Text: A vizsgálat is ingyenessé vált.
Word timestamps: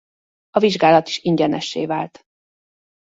A 0.49 0.59
vizsgálat 0.59 1.07
is 1.07 1.17
ingyenessé 1.19 1.85
vált. 1.85 2.23